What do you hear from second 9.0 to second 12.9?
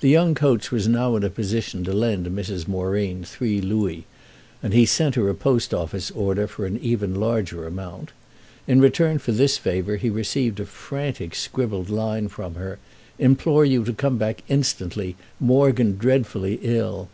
for this favour he received a frantic scribbled line from her: